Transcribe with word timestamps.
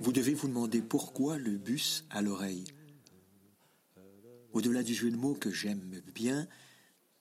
Vous 0.00 0.12
devez 0.12 0.34
vous 0.34 0.48
demander 0.48 0.80
pourquoi 0.80 1.38
le 1.38 1.56
bus 1.58 2.04
à 2.10 2.22
l'oreille. 2.22 2.64
Au-delà 4.52 4.82
du 4.82 4.94
jeu 4.94 5.10
de 5.10 5.16
mots 5.16 5.34
que 5.34 5.50
j'aime 5.50 6.00
bien, 6.14 6.46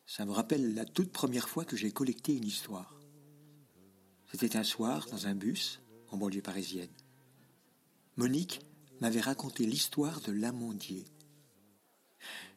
ça 0.08 0.26
me 0.26 0.32
rappelle 0.32 0.74
la 0.74 0.86
toute 0.86 1.12
première 1.12 1.50
fois 1.50 1.66
que 1.66 1.76
j'ai 1.76 1.92
collecté 1.92 2.34
une 2.34 2.46
histoire. 2.46 2.96
C'était 4.32 4.56
un 4.56 4.64
soir 4.64 5.06
dans 5.12 5.28
un 5.28 5.36
bus 5.36 5.82
en 6.10 6.18
banlieue 6.18 6.42
parisienne. 6.42 6.90
Monique 8.16 8.62
m'avait 9.02 9.22
raconté 9.22 9.66
l'histoire 9.66 10.22
de 10.22 10.32
l'amandier. 10.32 11.06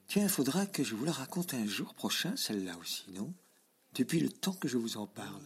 Tiens, 0.06 0.22
il 0.22 0.28
faudra 0.28 0.64
que 0.66 0.84
je 0.84 0.94
vous 0.94 1.04
la 1.04 1.12
raconte 1.12 1.52
un 1.52 1.66
jour 1.66 1.92
prochain, 1.94 2.36
celle-là 2.36 2.78
aussi, 2.78 3.10
non? 3.12 3.34
Depuis 3.94 4.20
le 4.20 4.30
temps 4.30 4.54
que 4.54 4.68
je 4.68 4.78
vous 4.78 4.96
en 4.96 5.08
parle. 5.08 5.42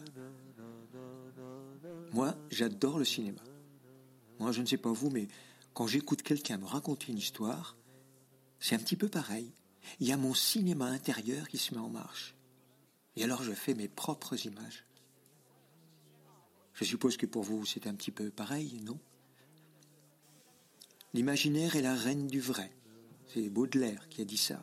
Moi, 2.13 2.37
j'adore 2.51 2.99
le 2.99 3.05
cinéma. 3.05 3.41
Moi, 4.39 4.51
je 4.51 4.61
ne 4.61 4.67
sais 4.67 4.77
pas 4.77 4.91
vous, 4.91 5.09
mais 5.09 5.27
quand 5.73 5.87
j'écoute 5.87 6.21
quelqu'un 6.21 6.57
me 6.57 6.65
raconter 6.65 7.11
une 7.11 7.17
histoire, 7.17 7.75
c'est 8.59 8.75
un 8.75 8.79
petit 8.79 8.95
peu 8.95 9.09
pareil. 9.09 9.51
Il 9.99 10.07
y 10.07 10.11
a 10.11 10.17
mon 10.17 10.33
cinéma 10.33 10.85
intérieur 10.85 11.47
qui 11.47 11.57
se 11.57 11.73
met 11.73 11.79
en 11.79 11.89
marche. 11.89 12.35
Et 13.15 13.23
alors 13.23 13.43
je 13.43 13.53
fais 13.53 13.73
mes 13.73 13.87
propres 13.87 14.45
images. 14.45 14.85
Je 16.73 16.83
suppose 16.83 17.15
que 17.15 17.25
pour 17.25 17.43
vous, 17.43 17.65
c'est 17.65 17.87
un 17.87 17.95
petit 17.95 18.11
peu 18.11 18.29
pareil, 18.29 18.81
non? 18.83 18.99
L'imaginaire 21.13 21.77
est 21.77 21.81
la 21.81 21.95
reine 21.95 22.27
du 22.27 22.41
vrai. 22.41 22.75
C'est 23.27 23.49
Baudelaire 23.49 24.09
qui 24.09 24.21
a 24.21 24.25
dit 24.25 24.37
ça. 24.37 24.61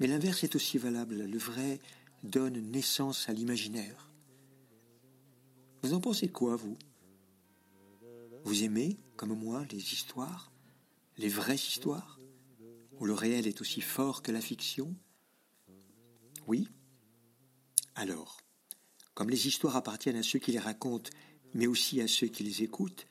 Mais 0.00 0.06
l'inverse 0.06 0.42
est 0.44 0.56
aussi 0.56 0.78
valable. 0.78 1.16
Le 1.24 1.38
vrai 1.38 1.78
donne 2.22 2.58
naissance 2.70 3.28
à 3.28 3.34
l'imaginaire. 3.34 4.10
Vous 5.82 5.92
en 5.92 6.00
pensez 6.00 6.28
quoi, 6.28 6.56
vous? 6.56 6.78
Vous 8.44 8.64
aimez, 8.64 8.96
comme 9.16 9.38
moi, 9.38 9.64
les 9.70 9.92
histoires, 9.92 10.50
les 11.18 11.28
vraies 11.28 11.54
histoires, 11.54 12.18
le 13.06 13.14
réel 13.14 13.46
est 13.46 13.60
aussi 13.60 13.80
fort 13.80 14.22
que 14.22 14.32
la 14.32 14.40
fiction 14.40 14.94
Oui 16.46 16.68
Alors, 17.94 18.40
comme 19.14 19.30
les 19.30 19.46
histoires 19.46 19.76
appartiennent 19.76 20.16
à 20.16 20.22
ceux 20.22 20.38
qui 20.38 20.52
les 20.52 20.58
racontent, 20.58 21.10
mais 21.54 21.66
aussi 21.66 22.00
à 22.00 22.08
ceux 22.08 22.28
qui 22.28 22.42
les 22.42 22.62
écoutent, 22.62 23.06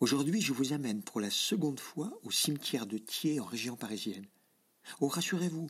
aujourd'hui 0.00 0.40
je 0.40 0.52
vous 0.52 0.72
amène 0.72 1.02
pour 1.02 1.20
la 1.20 1.30
seconde 1.30 1.80
fois 1.80 2.18
au 2.22 2.30
cimetière 2.30 2.86
de 2.86 2.98
Thiers 2.98 3.40
en 3.40 3.44
région 3.44 3.76
parisienne. 3.76 4.26
Oh, 5.00 5.08
rassurez-vous, 5.08 5.68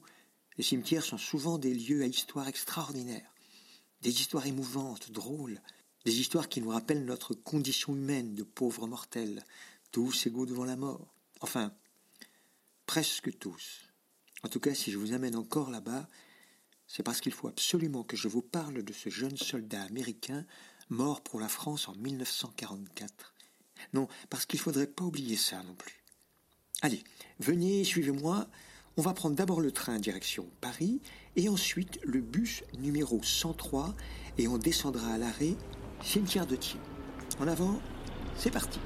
les 0.56 0.64
cimetières 0.64 1.05
sont 1.05 1.18
souvent 1.18 1.58
des 1.58 1.74
lieux 1.74 2.02
à 2.02 2.06
histoire 2.06 2.48
extraordinaire, 2.48 3.34
des 4.00 4.20
histoires 4.20 4.46
émouvantes, 4.46 5.10
drôles, 5.10 5.60
des 6.05 6.20
histoires 6.20 6.48
qui 6.48 6.60
nous 6.60 6.70
rappellent 6.70 7.05
notre 7.05 7.34
condition 7.34 7.94
humaine 7.94 8.34
de 8.34 8.42
pauvres 8.42 8.86
mortels, 8.86 9.44
tous 9.92 10.27
égaux 10.27 10.46
devant 10.46 10.64
la 10.64 10.77
mort. 10.77 11.14
Enfin, 11.40 11.72
presque 12.86 13.38
tous. 13.38 13.88
En 14.42 14.48
tout 14.48 14.61
cas, 14.61 14.75
si 14.75 14.91
je 14.91 14.98
vous 14.98 15.12
amène 15.12 15.36
encore 15.36 15.70
là-bas, 15.70 16.08
c'est 16.86 17.02
parce 17.02 17.20
qu'il 17.20 17.33
faut 17.33 17.48
absolument 17.48 18.02
que 18.02 18.16
je 18.16 18.28
vous 18.28 18.42
parle 18.42 18.83
de 18.83 18.92
ce 18.92 19.08
jeune 19.08 19.36
soldat 19.36 19.83
américain 19.83 20.45
mort 20.90 21.23
pour 21.23 21.40
la 21.40 21.48
France 21.48 21.89
en 21.89 21.95
1944. 21.95 23.34
Non, 23.95 24.08
parce 24.30 24.46
qu'il 24.46 24.58
ne 24.58 24.64
faudrait 24.64 24.86
pas 24.86 25.05
oublier 25.05 25.36
ça 25.36 25.62
non 25.62 25.74
plus. 25.74 26.05
Allez, 26.83 27.02
venez, 27.39 27.84
suivez-moi. 27.84 28.48
On 28.96 29.02
va 29.02 29.14
prendre 29.14 29.36
d'abord 29.36 29.61
le 29.61 29.73
train 29.73 29.98
direction 29.98 30.51
Paris 30.61 31.01
et 31.36 31.48
ensuite 31.48 31.98
le 32.02 32.20
bus 32.20 32.62
numéro 32.78 33.23
103 33.23 33.95
et 34.36 34.48
on 34.48 34.58
descendra 34.58 35.14
à 35.14 35.18
l'arrêt 35.18 35.57
cimetière 36.02 36.46
de 36.46 36.57
Thiers. 36.57 36.80
En 37.39 37.48
avant, 37.48 37.80
c'est 38.36 38.51
parti. 38.51 38.80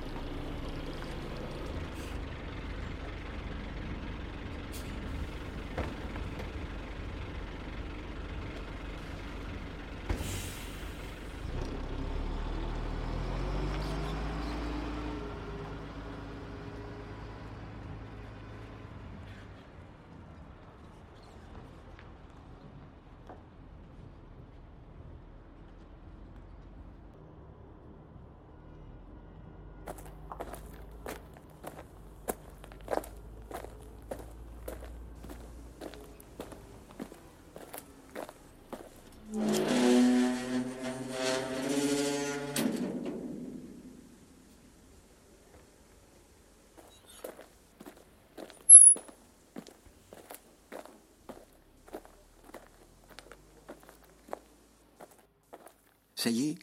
Ça 56.27 56.33
y 56.33 56.49
est, 56.49 56.59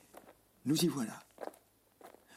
nous 0.66 0.76
y 0.84 0.88
voilà. 0.88 1.24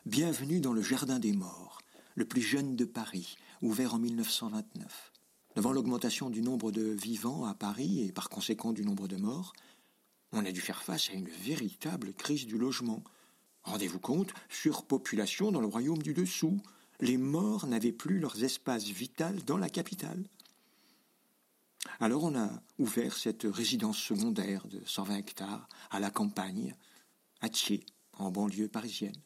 Bienvenue 0.04 0.60
dans 0.60 0.72
le 0.72 0.80
Jardin 0.80 1.18
des 1.18 1.32
Morts, 1.32 1.80
le 2.14 2.24
plus 2.24 2.40
jeune 2.40 2.76
de 2.76 2.84
Paris, 2.84 3.36
ouvert 3.62 3.94
en 3.94 3.98
1929. 3.98 5.12
Devant 5.56 5.72
l'augmentation 5.72 6.30
du 6.30 6.40
nombre 6.40 6.70
de 6.70 6.82
vivants 6.82 7.44
à 7.44 7.54
Paris 7.54 8.04
et 8.04 8.12
par 8.12 8.28
conséquent 8.28 8.72
du 8.72 8.84
nombre 8.84 9.08
de 9.08 9.16
morts, 9.16 9.54
on 10.30 10.44
a 10.44 10.52
dû 10.52 10.60
faire 10.60 10.84
face 10.84 11.10
à 11.10 11.14
une 11.14 11.28
véritable 11.28 12.12
crise 12.12 12.46
du 12.46 12.58
logement. 12.58 13.02
Rendez-vous 13.64 13.98
compte, 13.98 14.32
surpopulation 14.48 15.50
dans 15.50 15.60
le 15.60 15.66
royaume 15.66 16.04
du 16.04 16.14
dessous. 16.14 16.60
Les 17.00 17.16
morts 17.16 17.66
n'avaient 17.66 17.90
plus 17.90 18.20
leurs 18.20 18.44
espaces 18.44 18.84
vitaux 18.84 19.34
dans 19.44 19.58
la 19.58 19.68
capitale. 19.68 20.22
Alors 21.98 22.22
on 22.22 22.38
a 22.38 22.50
ouvert 22.78 23.16
cette 23.16 23.48
résidence 23.50 23.98
secondaire 23.98 24.68
de 24.68 24.80
120 24.84 25.16
hectares 25.16 25.68
à 25.90 25.98
la 25.98 26.10
campagne, 26.10 26.76
à 27.40 27.48
Thiers, 27.48 27.84
en 28.14 28.30
banlieue 28.30 28.68
parisienne. 28.68 29.16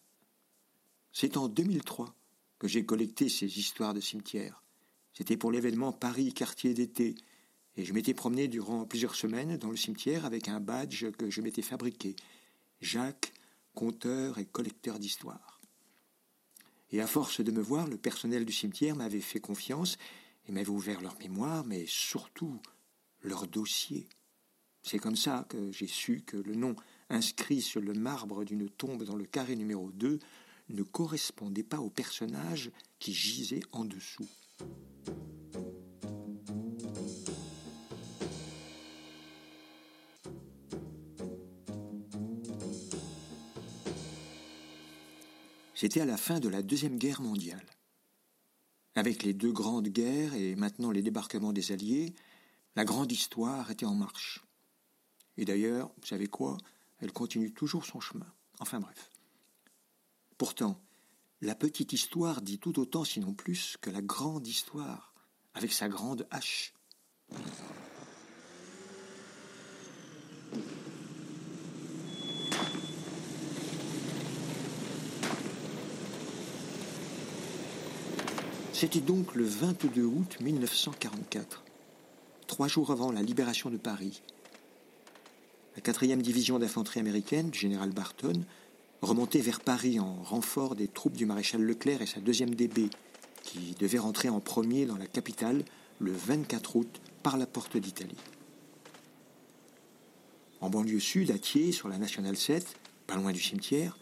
C'est 1.13 1.37
en 1.37 1.49
2003 1.49 2.15
que 2.59 2.69
j'ai 2.69 2.85
collecté 2.85 3.29
ces 3.29 3.59
histoires 3.59 3.95
de 3.95 4.01
cimetières. 4.01 4.63
C'était 5.13 5.37
pour 5.37 5.51
l'événement 5.51 5.93
Paris 5.93 6.33
quartier 6.33 6.75
d'été, 6.75 7.15
et 7.77 7.85
je 7.85 7.93
m'étais 7.93 8.15
promené 8.15 8.49
durant 8.49 8.85
plusieurs 8.85 9.15
semaines 9.15 9.57
dans 9.57 9.71
le 9.71 9.77
cimetière 9.77 10.25
avec 10.25 10.49
un 10.49 10.61
badge 10.61 11.11
que 11.13 11.31
je 11.31 11.41
m'étais 11.41 11.63
fabriqué. 11.63 12.17
Jacques, 12.81 13.33
conteur 13.75 14.39
et 14.39 14.45
collecteur 14.45 14.99
d'histoires. 14.99 15.61
Et 16.93 17.01
à 17.01 17.07
force 17.07 17.41
de 17.41 17.53
me 17.53 17.63
voir, 17.63 17.87
le 17.87 17.97
personnel 17.97 18.45
du 18.45 18.53
cimetière 18.53 18.97
m'avait 18.97 19.21
fait 19.21 19.41
confiance 19.41 19.97
et 20.47 20.53
m'avait 20.53 20.69
ouvert 20.69 21.01
leur 21.01 21.17
mémoire, 21.19 21.65
mais 21.65 21.85
surtout 21.87 22.61
leur 23.23 23.47
dossier. 23.47 24.09
C'est 24.83 24.99
comme 24.99 25.17
ça 25.17 25.47
que 25.49 25.71
j'ai 25.71 25.87
su 25.87 26.23
que 26.23 26.37
le 26.37 26.55
nom 26.55 26.75
inscrit 27.11 27.61
sur 27.61 27.81
le 27.81 27.93
marbre 27.93 28.45
d'une 28.45 28.71
tombe 28.71 29.05
dans 29.05 29.17
le 29.17 29.27
carré 29.27 29.57
numéro 29.57 29.91
2 29.93 30.19
ne 30.71 30.83
correspondait 30.83 31.63
pas 31.65 31.81
au 31.81 31.91
personnage 31.91 32.71
qui 32.99 33.13
gisait 33.13 33.63
en 33.73 33.85
dessous. 33.85 34.29
C'était 45.75 46.03
à 46.03 46.05
la 46.05 46.19
fin 46.19 46.41
de 46.41 46.49
la 46.51 46.63
Deuxième 46.63 46.99
Guerre 46.99 47.23
mondiale. 47.23 47.65
Avec 48.95 49.23
les 49.23 49.33
deux 49.33 49.51
grandes 49.51 49.89
guerres 49.89 50.35
et 50.35 50.55
maintenant 50.55 50.91
les 50.91 51.01
débarquements 51.01 51.55
des 51.55 51.73
Alliés, 51.73 52.15
la 52.77 52.85
grande 52.85 53.11
histoire 53.11 53.71
était 53.71 53.87
en 53.87 53.95
marche. 53.95 54.45
Et 55.39 55.47
d'ailleurs, 55.47 55.91
vous 55.97 56.07
savez 56.07 56.27
quoi? 56.27 56.59
Elle 57.01 57.13
continue 57.13 57.53
toujours 57.53 57.85
son 57.87 58.01
chemin. 58.01 58.33
Enfin 58.59 58.81
bref. 58.81 59.11
Pourtant, 60.37 60.81
la 61.41 61.55
petite 61.55 61.93
histoire 61.93 62.43
dit 62.43 62.59
tout 62.59 62.79
autant, 62.79 63.05
sinon 63.05 63.33
plus, 63.33 63.77
que 63.81 63.91
la 63.91 64.03
grande 64.03 64.47
histoire, 64.47 65.15
avec 65.55 65.73
sa 65.73 65.89
grande 65.89 66.27
hache. 66.31 66.75
C'était 78.73 79.01
donc 79.01 79.35
le 79.35 79.45
22 79.45 80.05
août 80.05 80.39
1944, 80.41 81.65
trois 82.47 82.67
jours 82.67 82.91
avant 82.91 83.13
la 83.13 83.21
libération 83.21 83.69
de 83.69 83.77
Paris, 83.77 84.23
la 85.77 85.83
quatrième 85.83 86.21
division 86.21 86.59
d'infanterie 86.59 87.01
américaine 87.01 87.51
du 87.51 87.59
général 87.59 87.91
Barton 87.91 88.45
remontait 89.03 89.41
vers 89.41 89.61
Paris 89.61 90.01
en 90.01 90.23
renfort 90.23 90.75
des 90.75 90.89
troupes 90.89 91.17
du 91.17 91.27
maréchal 91.27 91.63
Leclerc 91.63 92.03
et 92.03 92.07
sa 92.07 92.21
deuxième 92.21 92.55
DB, 92.55 92.91
qui 93.43 93.75
devait 93.79 93.99
rentrer 93.99 94.29
en 94.29 94.41
premier 94.41 94.85
dans 94.85 94.97
la 94.97 95.07
capitale 95.07 95.65
le 96.01 96.13
24 96.13 96.77
août 96.77 97.01
par 97.23 97.37
la 97.37 97.47
porte 97.47 97.77
d'Italie. 97.77 98.19
En 100.61 100.69
banlieue 100.69 101.01
sud, 101.01 101.31
à 101.31 101.39
Thiers, 101.39 101.73
sur 101.73 101.89
la 101.89 101.99
Nationale 101.99 102.37
7, 102.37 102.77
pas 103.07 103.17
loin 103.17 103.33
du 103.33 103.41
cimetière, 103.41 103.97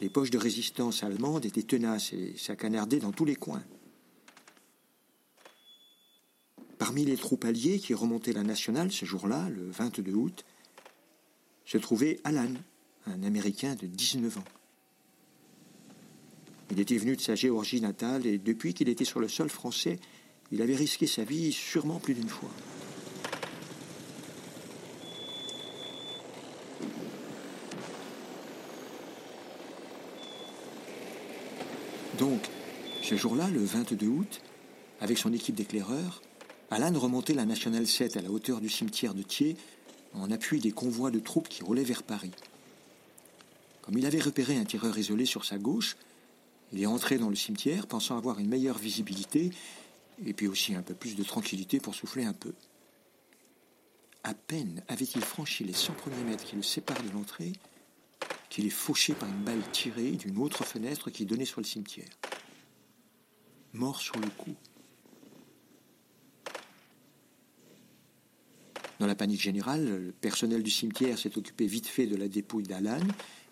les 0.00 0.10
poches 0.10 0.30
de 0.30 0.38
résistance 0.38 1.02
allemandes 1.02 1.46
étaient 1.46 1.62
tenaces 1.62 2.12
et 2.12 2.34
ça 2.36 2.56
canardait 2.56 2.98
dans 2.98 3.12
tous 3.12 3.24
les 3.24 3.36
coins. 3.36 3.64
Parmi 6.76 7.04
les 7.04 7.16
troupes 7.16 7.44
alliées 7.44 7.78
qui 7.78 7.94
remontaient 7.94 8.32
la 8.32 8.44
Nationale 8.44 8.92
ce 8.92 9.04
jour-là, 9.04 9.48
le 9.48 9.70
22 9.70 10.12
août, 10.12 10.44
se 11.68 11.76
trouvait 11.76 12.18
Alan, 12.24 12.48
un 13.06 13.22
Américain 13.22 13.74
de 13.74 13.86
19 13.86 14.38
ans. 14.38 14.44
Il 16.70 16.80
était 16.80 16.96
venu 16.96 17.14
de 17.14 17.20
sa 17.20 17.34
Géorgie 17.34 17.82
natale 17.82 18.26
et 18.26 18.38
depuis 18.38 18.72
qu'il 18.72 18.88
était 18.88 19.04
sur 19.04 19.20
le 19.20 19.28
sol 19.28 19.50
français, 19.50 19.98
il 20.50 20.62
avait 20.62 20.76
risqué 20.76 21.06
sa 21.06 21.24
vie 21.24 21.52
sûrement 21.52 21.98
plus 21.98 22.14
d'une 22.14 22.28
fois. 22.28 22.48
Donc, 32.18 32.40
ce 33.02 33.14
jour-là, 33.14 33.48
le 33.50 33.62
22 33.62 34.06
août, 34.06 34.40
avec 35.02 35.18
son 35.18 35.34
équipe 35.34 35.54
d'éclaireurs, 35.54 36.22
Alan 36.70 36.98
remontait 36.98 37.34
la 37.34 37.44
Nationale 37.44 37.86
7 37.86 38.16
à 38.16 38.22
la 38.22 38.30
hauteur 38.30 38.62
du 38.62 38.70
cimetière 38.70 39.12
de 39.12 39.22
Thiers 39.22 39.56
en 40.14 40.30
appui 40.30 40.60
des 40.60 40.72
convois 40.72 41.10
de 41.10 41.18
troupes 41.18 41.48
qui 41.48 41.62
roulaient 41.62 41.84
vers 41.84 42.02
Paris. 42.02 42.32
Comme 43.82 43.98
il 43.98 44.06
avait 44.06 44.20
repéré 44.20 44.56
un 44.56 44.64
tireur 44.64 44.98
isolé 44.98 45.24
sur 45.24 45.44
sa 45.44 45.58
gauche, 45.58 45.96
il 46.72 46.82
est 46.82 46.86
entré 46.86 47.18
dans 47.18 47.30
le 47.30 47.36
cimetière 47.36 47.86
pensant 47.86 48.16
avoir 48.16 48.38
une 48.38 48.48
meilleure 48.48 48.78
visibilité 48.78 49.50
et 50.24 50.32
puis 50.32 50.48
aussi 50.48 50.74
un 50.74 50.82
peu 50.82 50.94
plus 50.94 51.16
de 51.16 51.22
tranquillité 51.22 51.80
pour 51.80 51.94
souffler 51.94 52.24
un 52.24 52.32
peu. 52.32 52.52
À 54.24 54.34
peine 54.34 54.82
avait-il 54.88 55.22
franchi 55.22 55.64
les 55.64 55.72
100 55.72 55.94
premiers 55.94 56.24
mètres 56.24 56.44
qui 56.44 56.56
le 56.56 56.62
séparent 56.62 57.02
de 57.02 57.10
l'entrée 57.10 57.52
qu'il 58.50 58.66
est 58.66 58.70
fauché 58.70 59.14
par 59.14 59.28
une 59.28 59.42
balle 59.42 59.62
tirée 59.72 60.12
d'une 60.12 60.38
autre 60.38 60.64
fenêtre 60.64 61.10
qui 61.10 61.26
donnait 61.26 61.44
sur 61.44 61.60
le 61.60 61.66
cimetière. 61.66 62.08
Mort 63.72 64.00
sur 64.00 64.18
le 64.18 64.28
coup. 64.28 64.54
Dans 68.98 69.06
la 69.06 69.14
panique 69.14 69.40
générale, 69.40 69.84
le 70.06 70.12
personnel 70.12 70.62
du 70.62 70.70
cimetière 70.70 71.18
s'est 71.18 71.38
occupé 71.38 71.66
vite 71.66 71.86
fait 71.86 72.06
de 72.06 72.16
la 72.16 72.28
dépouille 72.28 72.64
d'Alan 72.64 73.00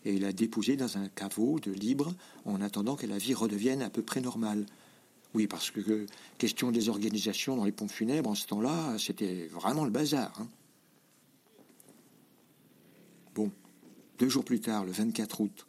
et 0.04 0.18
l'a 0.18 0.32
déposée 0.32 0.76
dans 0.76 0.98
un 0.98 1.08
caveau 1.08 1.60
de 1.60 1.70
libre 1.70 2.14
en 2.44 2.60
attendant 2.60 2.96
que 2.96 3.06
la 3.06 3.18
vie 3.18 3.34
redevienne 3.34 3.82
à 3.82 3.90
peu 3.90 4.02
près 4.02 4.20
normale. 4.20 4.66
Oui, 5.34 5.46
parce 5.46 5.70
que 5.70 6.06
question 6.38 6.72
des 6.72 6.88
organisations 6.88 7.56
dans 7.56 7.64
les 7.64 7.72
pompes 7.72 7.90
funèbres 7.90 8.30
en 8.30 8.34
ce 8.34 8.46
temps-là, 8.46 8.96
c'était 8.98 9.46
vraiment 9.48 9.84
le 9.84 9.90
bazar. 9.90 10.32
Hein. 10.40 10.48
Bon, 13.34 13.52
deux 14.18 14.28
jours 14.28 14.44
plus 14.44 14.60
tard, 14.60 14.84
le 14.84 14.92
24 14.92 15.40
août, 15.42 15.66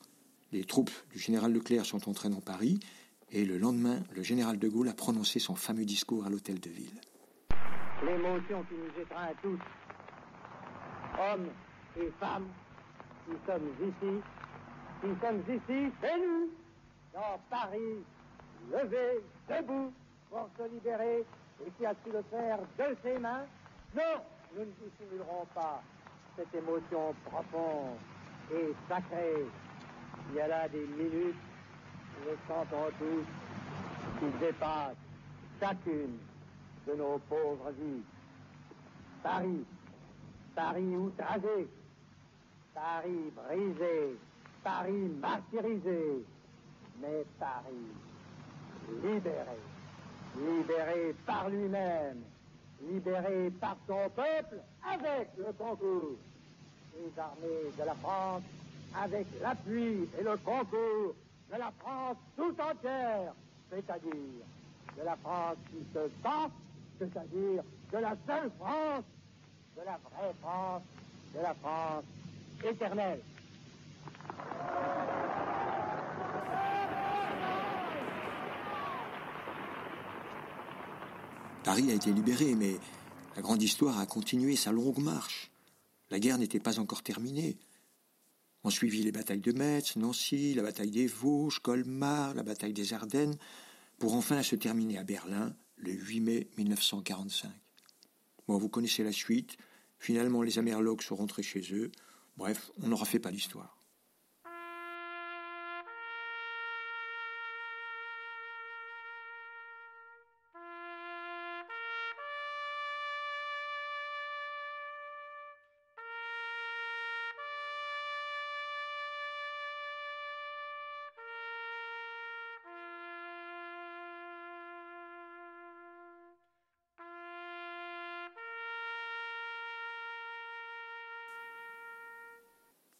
les 0.53 0.63
troupes 0.63 0.91
du 1.11 1.19
général 1.19 1.53
Leclerc 1.53 1.85
sont 1.85 2.07
entrées 2.09 2.29
dans 2.29 2.41
Paris 2.41 2.79
et 3.31 3.45
le 3.45 3.57
lendemain, 3.57 4.01
le 4.15 4.23
général 4.23 4.57
de 4.57 4.67
Gaulle 4.67 4.87
a 4.87 4.93
prononcé 4.93 5.39
son 5.39 5.55
fameux 5.55 5.85
discours 5.85 6.25
à 6.25 6.29
l'hôtel 6.29 6.59
de 6.59 6.69
ville. 6.69 7.01
L'émotion 8.03 8.63
qui 8.63 8.75
nous 8.75 9.01
étreint 9.01 9.33
tous, 9.41 9.59
hommes 11.19 11.47
et 11.99 12.11
femmes, 12.19 12.47
qui 13.25 13.35
sommes 13.45 13.69
ici, 13.81 14.21
qui 15.01 15.07
sommes 15.19 15.41
ici, 15.49 15.91
c'est 15.99 16.17
nous, 16.17 16.49
dans 17.13 17.39
Paris, 17.49 18.03
levés, 18.71 19.23
debout, 19.49 19.91
pour 20.29 20.47
se 20.57 20.69
libérer, 20.71 21.25
et 21.65 21.71
qui 21.77 21.85
a 21.85 21.93
su 22.03 22.11
le 22.11 22.21
faire 22.29 22.59
de 22.77 22.95
ses 23.01 23.17
mains. 23.17 23.45
Non, 23.95 24.21
nous 24.55 24.61
ne 24.61 24.89
dissimulerons 24.89 25.47
pas 25.55 25.81
cette 26.35 26.53
émotion 26.53 27.15
profonde 27.25 27.97
et 28.53 28.73
sacrée. 28.87 29.45
Il 30.29 30.35
y 30.35 30.41
a 30.41 30.47
là 30.47 30.67
des 30.69 30.85
minutes, 30.85 31.35
nous 32.19 32.29
le 32.29 32.37
sentons 32.47 32.91
tous, 32.99 34.19
qui 34.19 34.37
dépassent 34.39 34.95
chacune 35.59 36.19
de 36.87 36.93
nos 36.95 37.19
pauvres 37.29 37.71
vies. 37.77 38.03
Paris, 39.21 39.65
Paris 40.55 40.95
outragé, 40.95 41.67
Paris 42.73 43.31
brisé, 43.35 44.17
Paris 44.63 45.11
martyrisé, 45.21 46.25
mais 47.01 47.25
Paris 47.39 47.91
libéré, 49.03 49.59
libéré 50.37 51.15
par 51.25 51.49
lui-même, 51.49 52.21
libéré 52.89 53.51
par 53.59 53.75
son 53.87 54.09
peuple 54.15 54.61
avec 54.83 55.29
le 55.37 55.51
concours. 55.53 56.15
Des 56.93 57.19
armées 57.19 57.71
de 57.77 57.83
la 57.83 57.93
France, 57.95 58.41
avec 58.95 59.27
l'appui 59.41 60.09
et 60.19 60.23
le 60.23 60.37
concours 60.37 61.13
de 61.51 61.57
la 61.59 61.71
France 61.79 62.17
tout 62.35 62.55
entière, 62.59 63.33
c'est-à-dire 63.69 64.45
de 64.97 65.03
la 65.03 65.15
France 65.17 65.57
qui 65.69 65.85
se 65.93 66.07
bat 66.23 66.49
c'est-à-dire 66.99 67.63
de 67.91 67.97
la 67.97 68.15
seule 68.25 68.51
France, 68.59 69.03
de 69.75 69.81
la 69.85 69.97
vraie 69.97 70.33
France, 70.41 70.81
de 71.35 71.39
la 71.41 71.53
France 71.55 72.03
éternelle. 72.63 73.19
Paris 81.63 81.91
a 81.91 81.95
été 81.95 82.13
libéré, 82.13 82.55
mais 82.55 82.77
la 83.35 83.41
grande 83.41 83.61
histoire 83.61 83.99
a 83.99 84.05
continué 84.05 84.55
sa 84.55 84.71
longue 84.71 84.99
marche. 84.99 85.51
La 86.09 86.19
guerre 86.19 86.37
n'était 86.37 86.61
pas 86.61 86.79
encore 86.79 87.03
terminée. 87.03 87.57
On 88.63 88.69
suivit 88.69 89.03
les 89.03 89.11
batailles 89.11 89.41
de 89.41 89.51
Metz, 89.51 89.97
Nancy, 89.97 90.53
la 90.53 90.63
bataille 90.63 90.91
des 90.91 91.07
Vosges, 91.07 91.59
Colmar, 91.59 92.33
la 92.33 92.43
bataille 92.43 92.73
des 92.73 92.93
Ardennes, 92.93 93.35
pour 93.99 94.15
enfin 94.15 94.43
se 94.43 94.55
terminer 94.55 94.97
à 94.97 95.03
Berlin 95.03 95.53
le 95.77 95.91
8 95.91 96.19
mai 96.21 96.47
1945. 96.57 97.51
Bon, 98.47 98.57
vous 98.57 98.69
connaissez 98.69 99.03
la 99.03 99.11
suite. 99.11 99.57
Finalement, 99.99 100.41
les 100.41 100.59
Amerlocs 100.59 101.03
sont 101.03 101.15
rentrés 101.15 101.43
chez 101.43 101.61
eux. 101.73 101.91
Bref, 102.37 102.71
on 102.81 102.87
n'aura 102.87 103.05
fait 103.05 103.19
pas 103.19 103.31
l'histoire. 103.31 103.76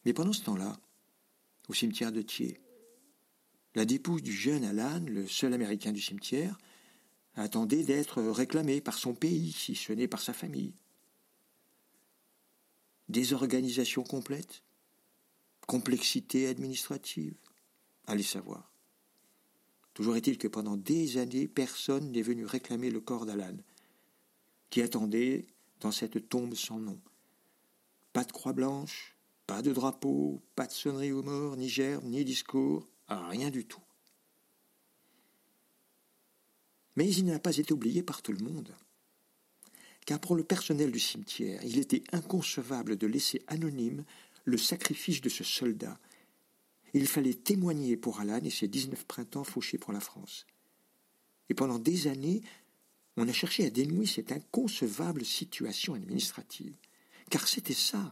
Mais 0.08 0.14
pendant 0.14 0.32
ce 0.32 0.42
temps-là, 0.44 0.80
au 1.68 1.74
cimetière 1.74 2.14
de 2.14 2.22
Thiers, 2.22 2.62
la 3.76 3.84
dépouille 3.84 4.22
du 4.22 4.32
jeune 4.32 4.64
Alan, 4.64 5.04
le 5.06 5.28
seul 5.28 5.52
Américain 5.52 5.92
du 5.92 6.00
cimetière, 6.00 6.58
attendait 7.36 7.84
d'être 7.84 8.22
réclamé 8.22 8.80
par 8.80 8.98
son 8.98 9.14
pays, 9.14 9.52
si 9.52 9.76
ce 9.76 9.92
n'est 9.92 10.08
par 10.08 10.22
sa 10.22 10.32
famille. 10.32 10.72
Désorganisation 13.10 14.04
complète, 14.04 14.64
complexité 15.68 16.48
administrative, 16.48 17.36
allez 18.06 18.24
savoir. 18.24 18.72
Toujours 19.94 20.16
est-il 20.16 20.38
que 20.38 20.48
pendant 20.48 20.78
des 20.78 21.18
années, 21.18 21.50
personne 21.50 22.14
n'est 22.14 22.22
venu 22.22 22.46
réclamer 22.46 22.92
le 22.92 23.02
corps 23.02 23.26
d'Alan, 23.26 23.58
qui 24.70 24.82
attendait 24.82 25.48
dans 25.82 25.92
cette 25.92 26.30
tombe 26.30 26.56
sans 26.56 26.80
nom. 26.80 27.02
Pas 28.14 28.24
de 28.24 28.32
croix 28.32 28.54
blanche, 28.54 29.17
pas 29.48 29.62
de 29.62 29.72
drapeau, 29.72 30.42
pas 30.56 30.68
de 30.68 30.74
sonnerie 30.74 31.14
aux 31.14 31.24
morts, 31.24 31.56
ni 31.56 31.70
gerbe, 31.70 32.04
ni 32.04 32.24
discours, 32.24 32.88
rien 33.08 33.50
du 33.50 33.66
tout. 33.66 33.82
Mais 36.98 37.10
il 37.10 37.26
n'a 37.26 37.40
pas 37.40 37.58
été 37.58 37.74
oublié 37.74 38.04
par 38.04 38.22
tout 38.22 38.34
le 38.34 38.44
monde. 38.44 38.76
Car 40.06 40.20
pour 40.20 40.36
le 40.36 40.44
personnel 40.44 40.92
du 40.92 41.00
cimetière, 41.00 41.64
il 41.64 41.80
était 41.80 42.04
inconcevable 42.12 42.98
de 42.98 43.08
laisser 43.08 43.42
anonyme 43.48 44.04
le 44.46 44.58
sacrifice 44.58 45.22
de 45.22 45.30
ce 45.30 45.44
soldat. 45.44 46.00
Il 46.94 47.08
fallait 47.08 47.34
témoigner 47.34 47.98
pour 47.98 48.20
Alan 48.20 48.40
et 48.44 48.50
ses 48.50 48.68
19 48.68 49.06
printemps 49.06 49.44
fauchés 49.44 49.78
pour 49.78 49.94
la 49.94 50.00
France. 50.00 50.46
Et 51.50 51.54
pendant 51.54 51.80
des 51.80 52.08
années, 52.08 52.42
on 53.16 53.28
a 53.28 53.34
cherché 53.34 53.66
à 53.66 53.70
dénouer 53.70 54.06
cette 54.06 54.32
inconcevable 54.32 55.26
situation 55.26 55.94
administrative. 55.94 56.76
Car 57.30 57.48
c'était 57.48 57.74
ça. 57.74 58.12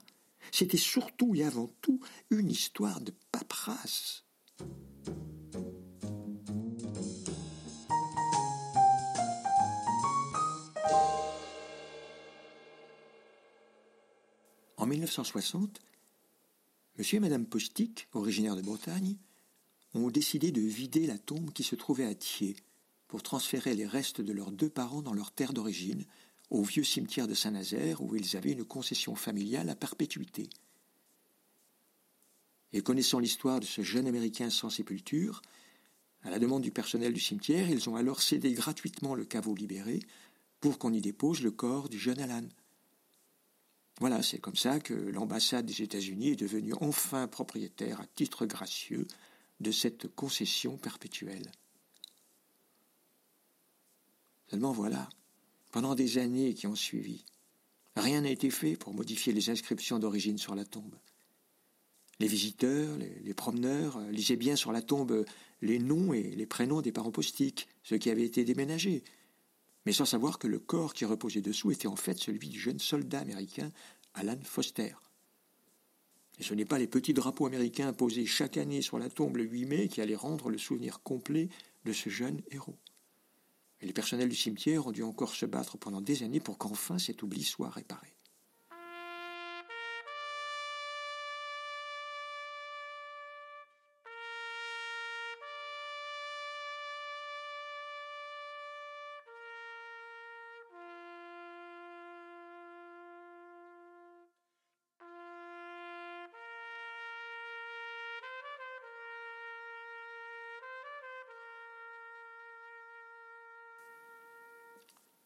C'était 0.52 0.78
surtout 0.78 1.36
et 1.36 1.44
avant 1.44 1.74
tout 1.82 2.00
une 2.30 2.50
histoire 2.50 3.02
de 3.02 3.14
paperasse. 3.32 4.24
En 14.78 14.88
1960, 14.88 15.82
Monsieur 16.98 17.18
et 17.18 17.20
Madame 17.20 17.46
Postic, 17.46 18.08
originaires 18.14 18.56
de 18.56 18.62
Bretagne, 18.62 19.18
ont 19.96 20.10
décidé 20.10 20.52
de 20.52 20.62
vider 20.62 21.08
la 21.08 21.18
tombe 21.18 21.52
qui 21.52 21.64
se 21.64 21.76
trouvait 21.76 22.06
à 22.06 22.14
Thiers 22.14 22.58
pour 23.08 23.24
transférer 23.24 23.74
les 23.76 23.88
restes 23.88 24.22
de 24.22 24.32
leurs 24.32 24.52
deux 24.52 24.70
parents 24.70 25.02
dans 25.02 25.14
leur 25.14 25.32
terre 25.32 25.54
d'origine, 25.54 26.06
au 26.50 26.64
vieux 26.64 26.84
cimetière 26.84 27.28
de 27.28 27.34
Saint-Nazaire 27.34 28.02
où 28.02 28.16
ils 28.16 28.38
avaient 28.38 28.52
une 28.52 28.66
concession 28.66 29.16
familiale 29.16 29.70
à 29.70 29.76
perpétuité. 29.76 30.50
Et 32.74 32.82
connaissant 32.82 33.20
l'histoire 33.20 33.60
de 33.60 33.66
ce 33.66 33.82
jeune 33.82 34.08
Américain 34.08 34.50
sans 34.50 34.70
sépulture, 34.70 35.42
à 36.24 36.30
la 36.30 36.40
demande 36.40 36.64
du 36.64 36.72
personnel 36.72 37.14
du 37.14 37.20
cimetière, 37.20 37.70
ils 37.70 37.90
ont 37.90 37.96
alors 37.96 38.22
cédé 38.22 38.52
gratuitement 38.54 39.16
le 39.16 39.26
caveau 39.26 39.56
libéré 39.56 40.00
pour 40.60 40.80
qu'on 40.80 40.94
y 40.94 41.02
dépose 41.02 41.42
le 41.42 41.52
corps 41.52 41.90
du 41.90 42.00
jeune 42.00 42.20
Alan. 42.20 42.48
Voilà, 44.00 44.22
c'est 44.24 44.40
comme 44.40 44.56
ça 44.56 44.80
que 44.80 44.94
l'ambassade 44.94 45.66
des 45.66 45.82
États-Unis 45.82 46.30
est 46.30 46.36
devenue 46.36 46.74
enfin 46.82 47.28
propriétaire 47.28 48.02
à 48.02 48.08
titre 48.08 48.46
gracieux 48.46 49.08
de 49.62 49.72
cette 49.72 50.14
concession 50.16 50.78
perpétuelle. 50.78 51.50
Seulement 54.50 54.74
voilà, 54.74 55.10
pendant 55.76 55.94
des 55.94 56.20
années 56.20 56.54
qui 56.54 56.68
ont 56.68 56.76
suivi, 56.76 57.26
rien 57.98 58.22
n'a 58.22 58.30
été 58.30 58.50
fait 58.50 58.78
pour 58.78 58.94
modifier 58.94 59.34
les 59.34 59.50
inscriptions 59.50 60.00
d'origine 60.00 60.38
sur 60.38 60.56
la 60.56 60.64
tombe. 60.64 60.96
Les 62.22 62.28
visiteurs, 62.28 62.98
les, 62.98 63.34
promeneurs 63.34 63.98
euh, 63.98 64.10
lisaient 64.10 64.38
bien 64.38 64.56
sur 64.56 64.72
la 64.72 64.82
tombe 64.82 65.26
les 65.62 65.80
noms 65.80 66.14
et 66.14 66.24
les 66.24 66.46
prénoms 66.46 66.80
des 66.80 66.94
parents 66.94 67.12
postiques, 67.12 67.68
ceux 67.84 67.98
qui 67.98 68.10
avaient 68.10 68.24
été 68.24 68.46
déménagés, 68.46 69.04
mais 69.86 69.92
sans 69.92 70.06
savoir 70.06 70.40
que 70.40 70.48
le 70.48 70.60
corps 70.60 70.94
qui 70.94 71.04
reposait 71.04 71.42
dessous 71.42 71.72
était 71.72 71.90
en 71.90 71.98
fait 71.98 72.18
celui 72.20 72.48
du 72.48 72.58
jeune 72.58 72.80
soldat 72.80 73.20
américain 73.20 73.70
Alan 74.14 74.40
Foster. 74.44 74.96
Et 76.40 76.44
ce 76.44 76.54
n'est 76.54 76.64
pas 76.64 76.80
les 76.80 76.88
petits 76.88 77.14
drapeaux 77.14 77.48
américains 77.48 77.92
posés 77.92 78.26
chaque 78.26 78.56
année 78.56 78.82
sur 78.82 78.98
la 78.98 79.10
tombe 79.10 79.36
le 79.36 79.44
8 79.44 79.66
mai 79.66 79.88
qui 79.90 80.00
allaient 80.00 80.16
rendre 80.16 80.50
le 80.50 80.58
souvenir 80.58 81.02
complet 81.04 81.50
de 81.84 81.92
ce 81.92 82.10
jeune 82.10 82.42
héros. 82.50 82.78
Et 83.86 83.88
les 83.88 83.94
personnels 83.94 84.30
du 84.30 84.36
cimetière 84.36 84.88
ont 84.88 84.92
dû 84.92 85.04
encore 85.04 85.36
se 85.36 85.46
battre 85.46 85.78
pendant 85.78 86.02
des 86.02 86.24
années 86.24 86.40
pour 86.40 86.58
qu'enfin 86.58 86.98
cet 86.98 87.22
oubli 87.22 87.44
soit 87.44 87.70
réparé. 87.70 88.15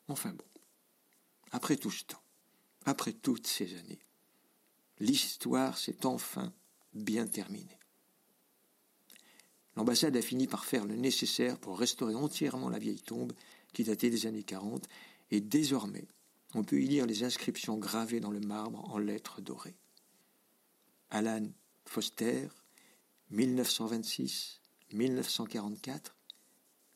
Enfin 0.09 0.33
bon, 0.33 0.45
après 1.51 1.77
tout 1.77 1.91
ce 1.91 2.03
temps, 2.03 2.23
après 2.85 3.13
toutes 3.13 3.45
ces 3.45 3.77
années, 3.77 3.99
l'histoire 4.99 5.77
s'est 5.77 6.03
enfin 6.05 6.51
bien 6.93 7.27
terminée. 7.27 7.77
L'ambassade 9.75 10.17
a 10.17 10.21
fini 10.21 10.47
par 10.47 10.65
faire 10.65 10.85
le 10.85 10.95
nécessaire 10.95 11.59
pour 11.59 11.77
restaurer 11.77 12.15
entièrement 12.15 12.69
la 12.69 12.79
vieille 12.79 13.01
tombe 13.01 13.33
qui 13.71 13.83
datait 13.83 14.09
des 14.09 14.25
années 14.25 14.43
40, 14.43 14.87
et 15.29 15.41
désormais, 15.41 16.07
on 16.55 16.63
peut 16.63 16.81
y 16.81 16.87
lire 16.87 17.05
les 17.05 17.23
inscriptions 17.23 17.77
gravées 17.77 18.19
dans 18.19 18.31
le 18.31 18.39
marbre 18.39 18.83
en 18.91 18.97
lettres 18.97 19.41
dorées. 19.41 19.77
Alan 21.11 21.45
Foster, 21.85 22.47
1926-1944, 23.31 26.15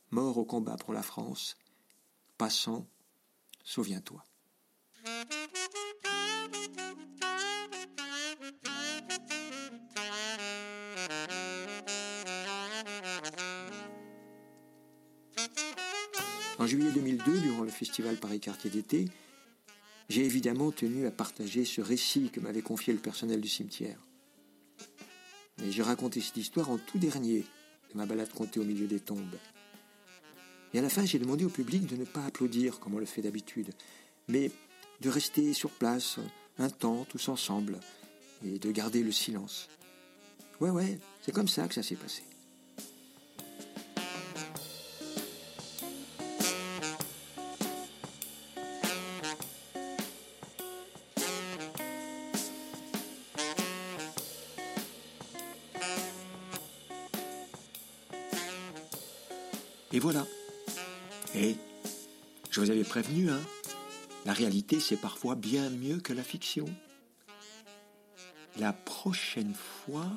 mort 0.09 0.39
au 0.39 0.45
combat 0.45 0.77
pour 0.77 0.93
la 0.93 1.03
France, 1.03 1.57
passant 2.39 2.87
Souviens-toi. 3.63 4.23
En 16.59 16.67
juillet 16.67 16.91
2002, 16.91 17.39
durant 17.39 17.63
le 17.63 17.69
festival 17.69 18.15
Paris 18.17 18.39
Quartier 18.39 18.69
d'été, 18.69 19.09
j'ai 20.07 20.23
évidemment 20.23 20.71
tenu 20.71 21.05
à 21.05 21.11
partager 21.11 21.65
ce 21.65 21.81
récit 21.81 22.29
que 22.29 22.39
m'avait 22.39 22.61
confié 22.61 22.93
le 22.93 22.99
personnel 22.99 23.41
du 23.41 23.49
cimetière. 23.49 23.97
Et 25.63 25.71
j'ai 25.71 25.83
raconté 25.83 26.21
cette 26.21 26.37
histoire 26.37 26.69
en 26.69 26.77
tout 26.77 26.99
dernier 26.99 27.45
de 27.91 27.97
ma 27.97 28.05
balade 28.05 28.31
comptée 28.33 28.59
au 28.59 28.63
milieu 28.63 28.87
des 28.87 28.99
tombes. 28.99 29.37
Et 30.73 30.79
à 30.79 30.81
la 30.81 30.89
fin, 30.89 31.05
j'ai 31.05 31.19
demandé 31.19 31.45
au 31.45 31.49
public 31.49 31.85
de 31.85 31.95
ne 31.95 32.05
pas 32.05 32.25
applaudir 32.25 32.79
comme 32.79 32.95
on 32.95 32.99
le 32.99 33.05
fait 33.05 33.21
d'habitude, 33.21 33.69
mais 34.27 34.51
de 35.01 35.09
rester 35.09 35.53
sur 35.53 35.69
place 35.69 36.17
un 36.57 36.69
temps 36.69 37.05
tous 37.09 37.29
ensemble 37.29 37.79
et 38.45 38.57
de 38.57 38.71
garder 38.71 39.03
le 39.03 39.11
silence. 39.11 39.69
Ouais, 40.59 40.71
ouais, 40.71 40.99
c'est 41.21 41.31
comme 41.31 41.47
ça 41.47 41.67
que 41.67 41.73
ça 41.73 41.83
s'est 41.83 41.95
passé. 41.95 42.23
Et 59.91 59.99
voilà. 59.99 60.25
Et 61.35 61.55
je 62.51 62.59
vous 62.59 62.69
avais 62.69 62.83
prévenu, 62.83 63.29
hein, 63.29 63.41
la 64.25 64.33
réalité 64.33 64.79
c'est 64.79 64.97
parfois 64.97 65.35
bien 65.35 65.69
mieux 65.69 65.97
que 65.97 66.13
la 66.13 66.23
fiction. 66.23 66.65
La 68.59 68.73
prochaine 68.73 69.53
fois... 69.53 70.11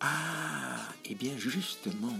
Ah, 0.00 0.88
eh 1.06 1.14
bien 1.14 1.32
justement, 1.38 2.16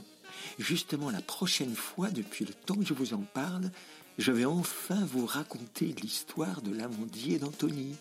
justement 0.59 1.11
la 1.11 1.21
prochaine 1.21 1.75
fois, 1.75 2.11
depuis 2.11 2.45
le 2.45 2.55
temps 2.55 2.77
que 2.77 2.85
je 2.85 2.95
vous 2.95 3.13
en 3.13 3.23
parle, 3.35 3.71
je 4.17 4.33
vais 4.33 4.47
enfin 4.47 5.05
vous 5.05 5.27
raconter 5.27 5.95
l'histoire 6.01 6.63
de 6.63 6.75
l'amandier 6.75 7.39
d'Anthony. 7.39 7.95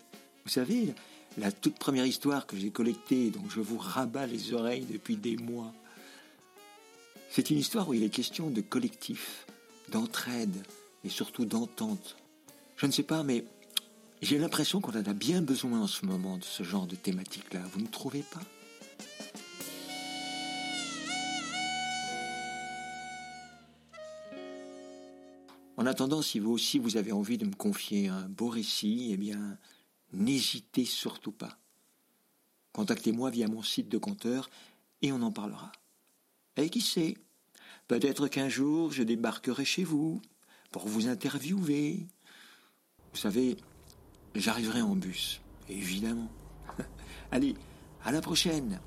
Vous 0.44 0.50
savez, 0.50 0.94
la 1.36 1.52
toute 1.52 1.78
première 1.78 2.06
histoire 2.06 2.46
que 2.46 2.56
j'ai 2.56 2.70
collectée, 2.70 3.30
dont 3.30 3.48
je 3.48 3.60
vous 3.60 3.78
rabats 3.78 4.26
les 4.26 4.54
oreilles 4.54 4.86
depuis 4.90 5.16
des 5.16 5.36
mois. 5.36 5.72
C'est 7.36 7.50
une 7.50 7.58
histoire 7.58 7.88
où 7.88 7.94
il 7.94 8.04
est 8.04 8.10
question 8.10 8.48
de 8.48 8.60
collectif, 8.60 9.44
d'entraide 9.88 10.64
et 11.02 11.08
surtout 11.08 11.44
d'entente. 11.44 12.14
Je 12.76 12.86
ne 12.86 12.92
sais 12.92 13.02
pas, 13.02 13.24
mais 13.24 13.44
j'ai 14.22 14.38
l'impression 14.38 14.80
qu'on 14.80 14.92
en 14.92 15.04
a 15.04 15.12
bien 15.14 15.42
besoin 15.42 15.80
en 15.80 15.88
ce 15.88 16.06
moment 16.06 16.38
de 16.38 16.44
ce 16.44 16.62
genre 16.62 16.86
de 16.86 16.94
thématique-là. 16.94 17.60
Vous 17.72 17.80
ne 17.80 17.88
trouvez 17.88 18.22
pas? 18.22 18.40
En 25.76 25.86
attendant, 25.86 26.22
si 26.22 26.38
vous 26.38 26.52
aussi 26.52 26.78
vous 26.78 26.96
avez 26.96 27.10
envie 27.10 27.36
de 27.36 27.46
me 27.46 27.56
confier 27.56 28.06
un 28.06 28.28
beau 28.28 28.46
récit, 28.46 29.08
eh 29.10 29.16
bien, 29.16 29.58
n'hésitez 30.12 30.84
surtout 30.84 31.32
pas. 31.32 31.58
Contactez-moi 32.72 33.30
via 33.30 33.48
mon 33.48 33.64
site 33.64 33.88
de 33.88 33.98
compteur 33.98 34.48
et 35.02 35.10
on 35.10 35.20
en 35.20 35.32
parlera. 35.32 35.72
Et 36.56 36.70
qui 36.70 36.80
sait, 36.80 37.16
peut-être 37.88 38.28
qu'un 38.28 38.48
jour 38.48 38.92
je 38.92 39.02
débarquerai 39.02 39.64
chez 39.64 39.84
vous 39.84 40.22
pour 40.70 40.86
vous 40.86 41.08
interviewer. 41.08 42.06
Vous 43.12 43.18
savez, 43.18 43.56
j'arriverai 44.34 44.82
en 44.82 44.96
bus, 44.96 45.40
évidemment. 45.68 46.30
Allez, 47.30 47.54
à 48.04 48.12
la 48.12 48.20
prochaine. 48.20 48.80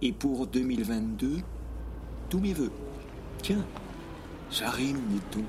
Et 0.00 0.12
pour 0.12 0.46
2022, 0.46 1.38
tous 2.28 2.40
mes 2.40 2.54
voeux. 2.54 2.72
Tiens, 3.42 3.64
ça 4.50 4.70
rime, 4.70 5.00
dit 5.08 5.20
tout. 5.30 5.46